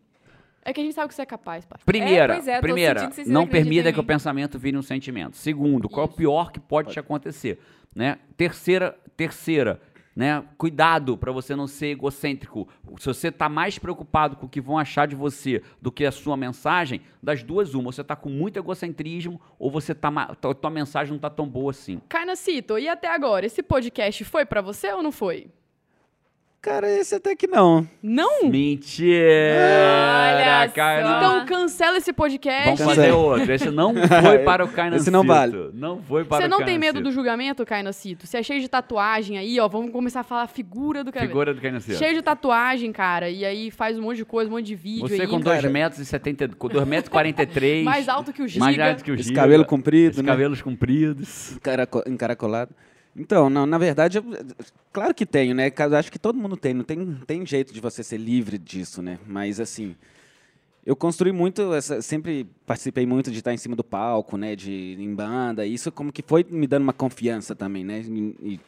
[0.65, 1.83] É que a gente sabe que você é capaz, Paty.
[1.85, 5.37] Primeira, É, é, eu primeira, não permita que o pensamento vire um sentimento.
[5.37, 6.17] Segundo, qual é o Isso.
[6.17, 7.59] pior que pode, te acontecer,
[7.95, 8.19] né?
[8.37, 9.81] Terceira, terceira,
[10.19, 10.45] né?
[10.59, 12.69] Cuidado para você não ser egocêntrico.
[12.99, 16.11] Se você tá mais preocupado com o que vão achar de você do que a
[16.11, 21.13] sua mensagem, das duas uma, você tá com muito egocentrismo ou você tá tua, mensagem
[21.13, 22.01] não tá tão boa assim.
[22.09, 25.53] Carnacito, e até agora, esse podcast foi pra você ou não foi?
[26.61, 27.87] Cara, esse até que não.
[28.03, 28.49] Não?
[28.51, 29.17] Mentira!
[30.35, 31.03] Olha cara.
[31.03, 31.17] só.
[31.19, 32.65] Então cancela esse podcast.
[32.65, 32.95] Vamos Cancela.
[32.97, 33.53] fazer outro.
[33.53, 35.03] Esse não foi para o Cainacito.
[35.03, 35.71] Esse não vale.
[35.73, 38.27] Não foi para Você o não tem medo do julgamento, Cainacito?
[38.27, 39.69] Você é cheio de tatuagem aí, ó.
[39.69, 41.31] Vamos começar a falar a figura do Cainacito.
[41.31, 41.97] Figura do Cainacito.
[41.97, 43.31] Cheio de tatuagem, cara.
[43.31, 45.29] E aí faz um monte de coisa, um monte de vídeo Você aí.
[45.29, 47.85] com 2 metros e 70, com 2 metros e 43.
[47.85, 48.65] Mais alto que o Giga.
[48.65, 49.43] Mais alto que o Esse Giga.
[49.43, 50.29] cabelo comprido, Esses né?
[50.29, 51.53] cabelos compridos.
[51.53, 52.75] Encaraco- encaracolado.
[53.19, 54.25] Então, não, na verdade, eu-
[54.93, 55.73] claro que tenho, né?
[55.99, 59.19] Acho que todo mundo tem, não tem, tem jeito de você ser livre disso, né?
[59.27, 59.97] Mas assim,
[60.87, 64.57] eu construí muito, essa- sempre participei muito de estar em cima do palco, né?
[64.57, 68.01] De em banda, e isso como que foi me dando uma confiança também, né?
[68.03, 68.61] E, e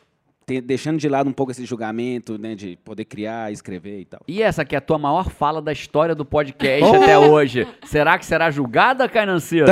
[0.50, 2.54] te- deixando de lado um pouco esse julgamento, né?
[2.54, 4.20] De poder criar, escrever e tal.
[4.26, 7.02] E essa que é a tua maior fala da história do podcast Oh!
[7.02, 7.66] até hoje.
[7.84, 9.64] Será que será julgada, Cainancito?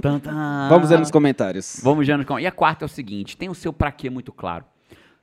[0.00, 0.68] Tan, tan.
[0.68, 1.80] Vamos ver nos comentários.
[1.82, 4.08] Vamos ver nos com- E a quarta é o seguinte: tem o seu pra quê
[4.08, 4.64] muito claro.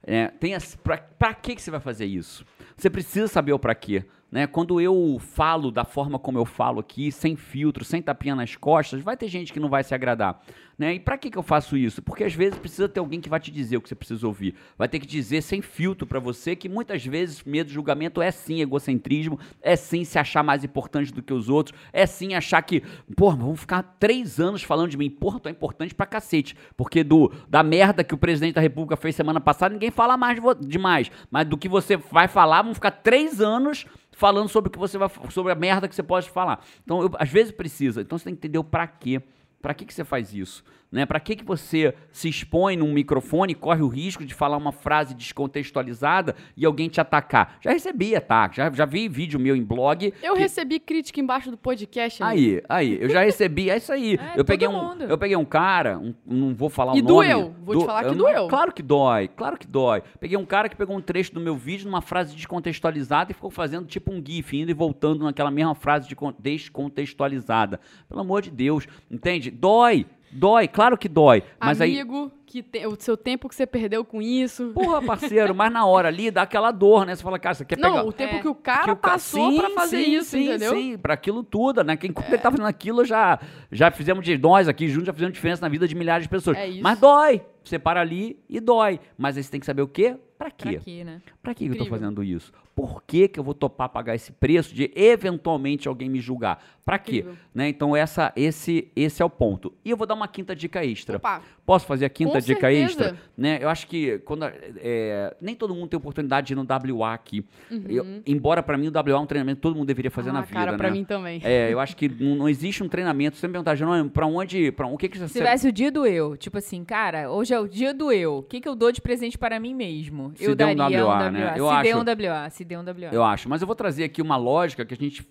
[0.06, 2.44] É, tem as, pra, pra que, que você vai fazer isso?
[2.76, 4.04] Você precisa saber o pra quê.
[4.34, 4.48] Né?
[4.48, 9.00] Quando eu falo da forma como eu falo aqui, sem filtro, sem tapinha nas costas,
[9.00, 10.42] vai ter gente que não vai se agradar.
[10.76, 10.96] Né?
[10.96, 12.02] E para que, que eu faço isso?
[12.02, 14.56] Porque às vezes precisa ter alguém que vai te dizer o que você precisa ouvir.
[14.76, 18.32] Vai ter que dizer sem filtro para você que muitas vezes medo de julgamento é
[18.32, 22.64] sim egocentrismo, é sim se achar mais importante do que os outros, é sim achar
[22.64, 22.82] que,
[23.16, 25.12] porra, vamos ficar três anos falando de mim.
[25.12, 26.56] Porra, tu é importante pra cacete.
[26.76, 30.40] Porque do, da merda que o presidente da república fez semana passada, ninguém fala mais
[30.60, 31.12] demais.
[31.30, 34.98] Mas do que você vai falar, vamos ficar três anos falando sobre o que você
[34.98, 36.64] vai sobre a merda que você pode falar.
[36.84, 38.02] Então, eu, às vezes precisa.
[38.02, 39.22] Então você tem que entender o para quê.
[39.62, 40.64] Para que, que você faz isso?
[40.94, 41.08] Né?
[41.08, 44.72] Para que, que você se expõe num microfone e corre o risco de falar uma
[44.72, 47.58] frase descontextualizada e alguém te atacar?
[47.60, 50.14] Já recebi ataque, já, já vi vídeo meu em blog.
[50.22, 50.40] Eu que...
[50.40, 52.22] recebi crítica embaixo do podcast.
[52.22, 54.14] Aí, aí, eu já recebi, é isso aí.
[54.24, 57.26] É, eu, peguei um, eu peguei um cara, um, não vou falar e o nome.
[57.26, 58.48] E doeu, vou do, te falar que doeu.
[58.48, 60.04] Claro que dói, claro que dói.
[60.20, 63.50] Peguei um cara que pegou um trecho do meu vídeo numa frase descontextualizada e ficou
[63.50, 67.80] fazendo tipo um gif, indo e voltando naquela mesma frase de descontextualizada.
[68.08, 69.50] Pelo amor de Deus, entende?
[69.50, 71.44] Dói, Dói, claro que dói.
[71.60, 72.32] Mas Amigo, aí...
[72.46, 72.86] que te...
[72.88, 74.72] o seu tempo que você perdeu com isso.
[74.74, 77.16] Porra, parceiro, mas na hora ali dá aquela dor, né?
[77.16, 78.06] Você fala, cara, você quer Não, pegar...
[78.06, 78.40] o tempo é.
[78.40, 80.74] que o cara que o passou sim, pra fazer sim, isso, sim, entendeu?
[80.74, 81.98] Sim, pra aquilo tudo, né?
[82.04, 82.32] Enquanto é.
[82.32, 83.40] ele tá fazendo aquilo, já,
[83.72, 86.58] já fizemos de nós aqui juntos, já fizemos diferença na vida de milhares de pessoas.
[86.58, 86.84] É isso.
[86.84, 87.42] Mas dói.
[87.64, 89.00] Você para ali e dói.
[89.18, 90.18] Mas aí você tem que saber o quê?
[90.44, 90.74] Pra quê?
[90.74, 91.22] Pra quê, né?
[91.42, 92.52] Pra que eu tô fazendo isso?
[92.76, 96.62] Por que, que eu vou topar pagar esse preço de eventualmente alguém me julgar?
[96.84, 97.24] Pra quê?
[97.54, 97.70] Né?
[97.70, 99.72] Então essa, esse, esse é o ponto.
[99.86, 101.16] E eu vou dar uma quinta dica extra.
[101.16, 101.42] Opa.
[101.66, 102.86] Posso fazer a quinta Com dica certeza.
[102.86, 103.18] extra?
[103.38, 103.60] Né?
[103.62, 106.66] Eu acho que quando, é, nem todo mundo tem oportunidade de ir no
[107.00, 107.46] WA aqui.
[107.72, 107.86] Uhum.
[107.88, 110.34] Eu, embora para mim o WA é um treinamento que todo mundo deveria fazer ah,
[110.34, 110.54] na vida.
[110.54, 110.98] Cara, pra né?
[110.98, 111.40] mim também.
[111.42, 113.38] É, eu acho que não, não existe um treinamento.
[113.38, 113.78] Você me perguntar,
[114.12, 114.74] pra onde.
[114.74, 115.28] Pra, o que, que você.
[115.28, 118.40] Se tivesse o dia do eu, tipo assim, cara, hoje é o dia do eu.
[118.40, 120.33] O que, que eu dou de presente para mim mesmo?
[120.36, 121.32] Se eu der um daria WA, um WA.
[121.32, 121.54] né?
[121.58, 123.10] Eu se acho- der um WA, se der um WA.
[123.14, 123.50] Eu acho.
[123.50, 125.28] Mas eu vou trazer aqui uma lógica que a gente.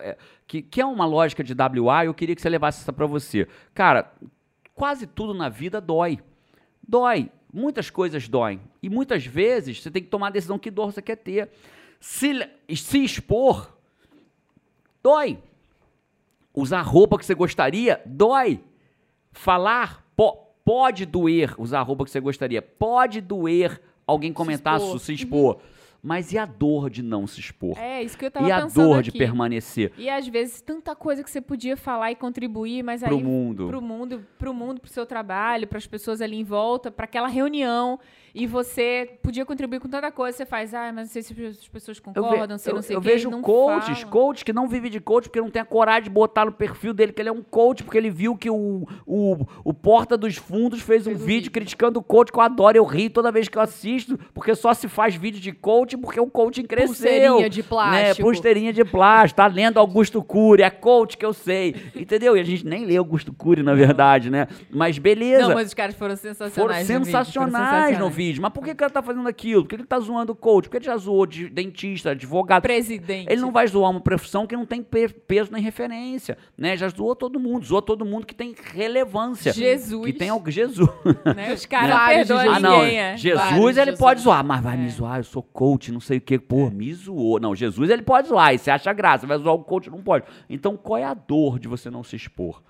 [0.00, 2.92] é, que, que é uma lógica de WA e eu queria que você levasse essa
[2.92, 3.46] pra você.
[3.74, 4.10] Cara,
[4.74, 6.18] quase tudo na vida dói.
[6.86, 7.30] Dói.
[7.52, 8.60] Muitas coisas doem.
[8.82, 11.50] E muitas vezes você tem que tomar a decisão que dor você quer ter.
[12.00, 12.32] Se,
[12.74, 13.76] se expor,
[15.02, 15.38] dói.
[16.54, 18.62] Usar roupa que você gostaria, dói.
[19.32, 21.54] Falar po- pode doer.
[21.58, 23.80] Usar a roupa que você gostaria, pode doer.
[24.12, 24.98] Alguém comentar, expor.
[24.98, 25.58] se, se expor.
[26.02, 27.78] Mas e a dor de não se expor?
[27.78, 29.12] É, isso que eu tava e a dor aqui.
[29.12, 33.16] de permanecer E às vezes tanta coisa que você podia falar e contribuir, mas pro
[33.16, 33.68] aí mundo?
[33.68, 37.28] pro mundo, pro mundo, pro seu trabalho, para as pessoas ali em volta, para aquela
[37.28, 38.00] reunião,
[38.34, 41.68] e você podia contribuir com tanta coisa, você faz, ah, mas não sei se as
[41.68, 44.10] pessoas Eu, concordam, se eu- não sei eu o quê, vejo não coaches, fala.
[44.12, 46.92] coach que não vive de coach porque não tem a coragem de botar no perfil
[46.94, 50.36] dele que ele é um coach, porque ele viu que o, o, o Porta dos
[50.36, 51.50] Fundos fez um Fez um vídeo vídeo.
[51.52, 54.72] criticando o coach que eu adoro, eu rio toda vez que eu assisto, porque só
[54.72, 56.86] se faz vídeo de coach porque o coaching cresceu.
[56.88, 57.68] Pulseirinha de Né?
[57.68, 58.22] plástico.
[58.22, 62.36] Pulseirinha de plástico, tá lendo Augusto Cury, é coach que eu sei, entendeu?
[62.36, 64.46] E a gente nem lê Augusto Cury, na verdade, né?
[64.70, 65.48] Mas beleza.
[65.48, 66.88] Não, mas os caras foram Foram sensacionais.
[66.88, 68.21] no vídeo, foram sensacionais no vídeo.
[68.40, 69.62] Mas por que o cara tá fazendo aquilo?
[69.62, 70.64] Por que ele tá zoando o coach?
[70.64, 72.62] Porque ele já zoou de dentista, advogado.
[72.62, 73.30] Presidente.
[73.30, 76.76] Ele não vai zoar uma profissão que não tem pe- peso nem referência, né?
[76.76, 79.52] Já zoou todo mundo, zoou todo mundo que tem relevância.
[79.52, 80.04] Jesus.
[80.06, 80.88] Que tem algo Jesus.
[81.34, 81.52] Né?
[81.54, 82.82] Os caras não perdoam ah, não.
[82.82, 83.16] é.
[83.16, 83.98] Jesus Vários ele Jesus.
[83.98, 84.90] pode zoar, mas vai me É.
[84.90, 86.38] zoar, eu sou coach, não sei o quê.
[86.38, 87.40] Pô, me zoou.
[87.40, 90.24] Não, Jesus ele pode zoar, e você acha graça, vai zoar o coach, não pode.
[90.50, 92.62] Então, qual é a dor de você não se expor?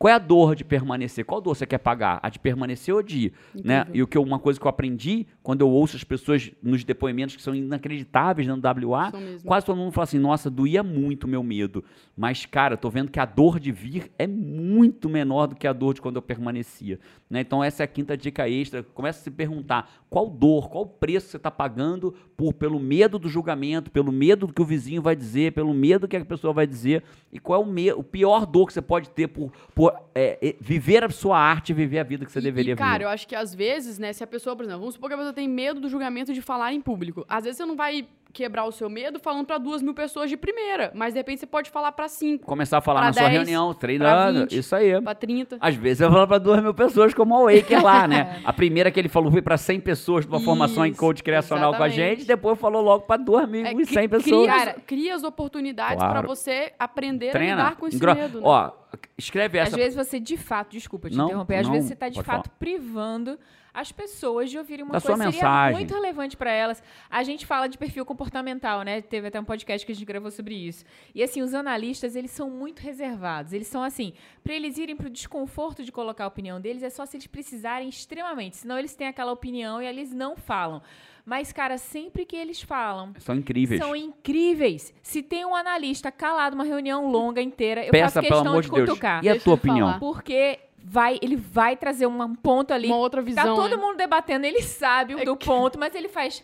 [0.00, 1.26] Qual é a dor de permanecer?
[1.26, 2.18] Qual dor você quer pagar?
[2.22, 3.32] A de permanecer ou de ir?
[3.62, 3.84] Né?
[3.92, 6.82] E o que eu- uma coisa que eu aprendi quando eu ouço as pessoas nos
[6.84, 9.10] depoimentos que são inacreditáveis no WA,
[9.44, 11.84] quase todo mundo fala assim: nossa, doía muito o meu medo.
[12.16, 15.66] Mas, cara, eu tô vendo que a dor de vir é muito menor do que
[15.66, 16.98] a dor de quando eu permanecia.
[17.28, 17.40] Né?
[17.40, 18.82] Então, essa é a quinta dica extra.
[18.82, 23.28] Começa a se perguntar qual dor, qual preço você está pagando por, pelo medo do
[23.28, 26.66] julgamento, pelo medo do que o vizinho vai dizer, pelo medo que a pessoa vai
[26.66, 29.89] dizer, e qual é o, me o pior dor que você pode ter por, por
[30.14, 32.92] é, viver a sua arte e viver a vida que você E- deveria e, cara,
[32.92, 33.04] viver.
[33.04, 35.18] eu acho que às vezes, né, se a pessoa, por exemplo, vamos supor que a
[35.18, 37.24] pessoa tem medo do julgamento de falar em público.
[37.28, 40.36] Às vezes você não vai quebrar o seu medo falando pra duas mil pessoas de
[40.36, 43.32] primeira, mas de repente você pode falar pra cinco, Começar a falar na sua 10,
[43.32, 45.02] reunião, treinando, 20, isso aí.
[45.02, 45.58] pra trinta.
[45.60, 48.40] Às vezes eu falo para duas mil pessoas, como o Waker lá, né?
[48.46, 51.82] A primeira que ele falou foi para 100 pessoas numa formação em coach criacional com
[51.82, 52.18] a exatamente.
[52.20, 54.46] gente, depois falou logo para duas mil É, e cem cri- pessoas.
[54.48, 56.12] Cria, as- cria as oportunidades Claro.
[56.20, 57.56] pra você aprender a Treina.
[57.56, 58.38] lidar com esse engro- medo.
[58.40, 58.44] Né?
[58.46, 58.70] Ó,
[59.18, 59.76] escreve essa.
[59.80, 62.50] Vezes você de fato, desculpa te Não, interromper, às não, vezes você está de fato
[62.58, 63.38] privando
[63.72, 65.76] as pessoas de ouvirem uma Da coisa sua que seria mensagem.
[65.78, 66.82] muito relevante para elas.
[67.08, 69.00] A gente fala de perfil comportamental, né?
[69.00, 70.84] Teve até um podcast que a gente gravou sobre isso.
[71.14, 73.52] E assim, os analistas, eles são muito reservados.
[73.52, 74.12] Eles são assim,
[74.42, 77.88] para eles irem pro desconforto de colocar a opinião deles, é só se eles precisarem
[77.88, 80.82] extremamente, senão eles têm aquela opinião e eles não falam.
[81.30, 83.80] Mas cara, sempre que eles falam, São incríveis.
[83.80, 84.92] são incríveis.
[85.00, 88.62] Se tem um analista calado uma reunião longa inteira, eu Peça, faço pelo questão amor
[88.62, 88.88] de de Deus.
[88.88, 89.24] cutucar.
[89.24, 89.72] E a Deixa tua eu falar.
[89.74, 89.98] opinião?
[90.00, 92.88] Porque vai, ele vai trazer um ponto ali.
[92.88, 93.44] Uma outra visão.
[93.44, 93.80] Tá todo né?
[93.80, 96.42] mundo debatendo, ele sabe É do que- ponto, mas ele faz.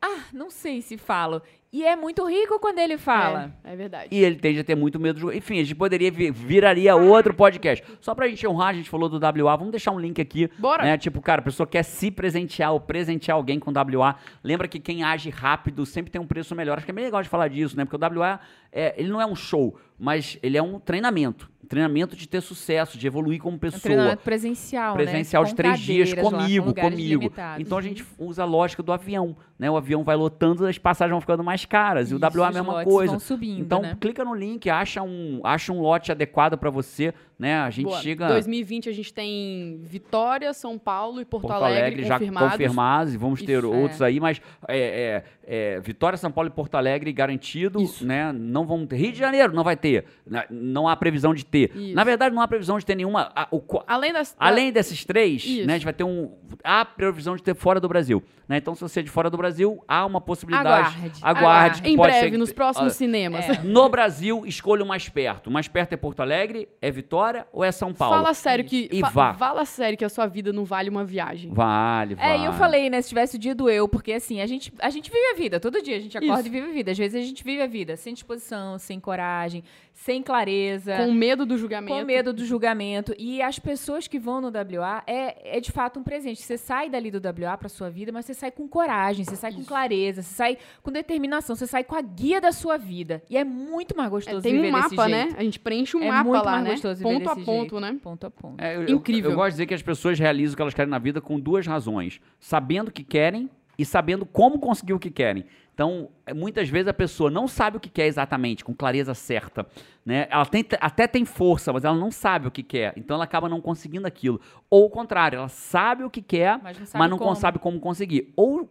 [0.00, 1.42] Ah, não sei se falo.
[1.74, 3.52] E é muito rico quando ele fala.
[3.64, 4.08] É, é verdade.
[4.12, 5.36] E ele tende a ter muito medo de.
[5.36, 7.84] Enfim, a gente poderia vir, viraria outro podcast.
[8.00, 9.56] Só pra gente honrar, a gente falou do WA.
[9.56, 10.48] Vamos deixar um link aqui.
[10.56, 10.84] Bora.
[10.84, 10.96] Né?
[10.96, 14.14] Tipo, cara, a pessoa quer se presentear ou presentear alguém com WA.
[14.44, 16.76] Lembra que quem age rápido sempre tem um preço melhor.
[16.76, 17.84] Acho que é bem legal de falar disso, né?
[17.84, 18.38] Porque o WA,
[18.70, 21.52] é, ele não é um show, mas ele é um treinamento.
[21.66, 23.80] Treinamento de ter sucesso, de evoluir como É um pessoa.
[23.80, 25.48] treinamento presencial, presencial né?
[25.48, 27.22] de Com três dias lá, com comigo, lugares comigo.
[27.22, 27.64] limitados.
[27.66, 29.70] Então a gente usa a lógica do avião, né?
[29.70, 32.10] O avião vai lotando, as passagens vão ficando mais caras.
[32.10, 33.18] e o Isso, WA é a mesma coisa.
[33.18, 33.96] subindo, então né?
[34.00, 37.56] clica no link, acha um, acha um lote adequado para você, né?
[37.56, 38.00] A gente Boa.
[38.00, 42.50] chega 2020 a gente tem Vitória, São Paulo e Porto, Porto Alegre, Alegre já confirmados.
[42.52, 44.04] confirmados e vamos ter Isso, outros é.
[44.06, 48.06] aí, mas é, é, é, Vitória, São Paulo e Porto Alegre garantido, Isso.
[48.06, 48.32] né?
[48.32, 48.96] Não vão ter.
[48.96, 50.04] Rio de Janeiro não vai ter,
[50.50, 51.70] não há previsão de ter.
[51.74, 51.94] Isso.
[51.94, 53.30] Na verdade, não há previsão de ter nenhuma.
[53.34, 54.34] a- o Além das...
[54.38, 56.32] Além desses três, né, a gente vai ter um.
[56.62, 58.22] Há previsão de ter fora do Brasil.
[58.48, 58.58] Né?
[58.58, 60.94] Então, se você é de fora do Brasil, há uma possibilidade.
[60.94, 61.20] Aguarde.
[61.22, 61.82] Aguarde.
[61.82, 63.44] que Em pode ser breve, que- nos próximos Ah, cinemas.
[63.64, 65.46] No Brasil, escolha o mais perto.
[65.48, 68.16] O mais perto é Porto Alegre, é Vitória ou é São Paulo?
[68.16, 68.88] Fala sério que...
[68.92, 69.34] E fa- vá.
[69.34, 71.50] Fala sério que a sua vida não vale uma viagem.
[71.52, 72.28] Vale, vale.
[72.32, 74.72] É, e eu falei, né, se tivesse o dia do eu, porque assim, a gente,
[74.78, 76.48] a gente vive a vida, todo dia a gente acorda Isso.
[76.48, 76.90] e vive a vida.
[76.92, 80.96] Às vezes a gente vive a vida sem disposição, sem coragem, sem clareza.
[80.96, 81.92] Com medo do julgamento.
[81.96, 83.14] Com medo do julgamento.
[83.18, 86.42] E as pessoas que vão no WA é, é de fato um presente.
[86.42, 89.52] Você sai dali do WA pra sua vida, mas você sai com coragem, você sai
[89.52, 93.22] com clareza, você sai com determinação, você sai com a guia da sua vida.
[93.30, 95.30] E é muito mais É, gostoso tem viver um desse mapa, jeito.
[95.32, 95.36] né?
[95.38, 96.70] A gente preenche um é mapa muito lá, mais né?
[96.72, 97.80] gostoso viver Ponto a ponto, jeito.
[97.80, 97.98] né?
[98.02, 98.60] Ponto a ponto.
[98.62, 99.30] É, eu- eu- Incrível.
[99.30, 101.38] Eu, gosto de dizer que as pessoas realizam o que elas querem na vida com
[101.38, 103.48] duas razões: sabendo o que querem
[103.78, 105.44] e sabendo como conseguir o que querem.
[105.74, 109.66] Então, é, muitas vezes a pessoa não sabe o que quer exatamente, com clareza certa.
[110.06, 110.28] Né?
[110.30, 112.92] Ela tem- até tem força, mas ela não sabe o que quer.
[112.96, 114.40] Então, ela acaba não conseguindo aquilo.
[114.70, 117.34] Ou o contrário, ela sabe o que quer, Mas não mas sabe não como.
[117.34, 118.32] sabe como conseguir.
[118.36, 118.70] Ou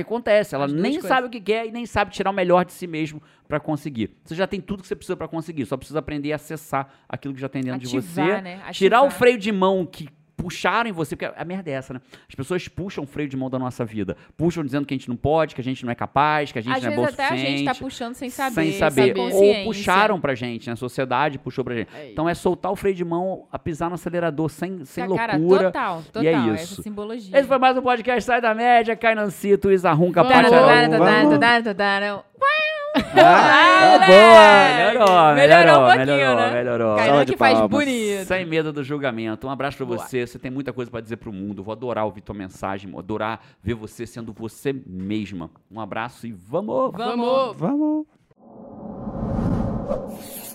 [0.00, 1.08] acontece, ela nem coisas.
[1.08, 4.10] sabe o que quer e nem sabe tirar o melhor de si mesmo para conseguir.
[4.24, 7.34] Você já tem tudo que você precisa para conseguir, só precisa aprender a acessar aquilo
[7.34, 8.40] que já tem dentro de Ativar, você.
[8.40, 8.62] né?
[8.72, 10.08] Tirar o freio de mão que
[10.42, 12.00] puxaram em você, porque a merda é essa, né?
[12.28, 14.16] As pessoas puxam o freio de mão da nossa vida.
[14.36, 16.62] Puxam dizendo que a gente não pode, que a gente não é capaz, que a
[16.62, 17.78] gente Às não é bom até a gente tá suficiente.
[17.80, 18.54] puxando sem saber.
[18.54, 19.16] sem saber.
[19.16, 19.64] Ou consciência.
[19.64, 20.72] puxaram pra gente, né?
[20.72, 21.88] A sociedade puxou pra gente.
[21.94, 25.36] É então é soltar o freio de mão, a pisar no acelerador sem, sem Cara,
[25.36, 25.64] loucura.
[25.64, 26.22] total, total.
[26.22, 26.82] E é Essa isso.
[26.82, 27.38] simbologia.
[27.38, 30.50] Esse foi mais um podcast Sai da Média, Cainancito, Isarrunca, Vamos!
[30.50, 30.90] Pacharaú.
[30.98, 32.71] Vamos.
[32.94, 35.34] Ah, ah, boa!
[35.34, 36.52] Melhorou, melhorou, melhorou, um melhorou, né?
[36.52, 37.26] melhorou.
[37.26, 38.24] Que faz bonito.
[38.26, 39.46] Sem medo do julgamento.
[39.46, 39.98] Um abraço pra boa.
[39.98, 40.26] você.
[40.26, 41.62] Você tem muita coisa pra dizer pro mundo.
[41.62, 45.50] Vou adorar ouvir tua mensagem, vou adorar ver você sendo você mesma.
[45.70, 46.92] Um abraço e vamos!
[46.92, 47.56] Vamos!
[47.56, 48.06] Vamos!
[49.88, 50.51] vamos.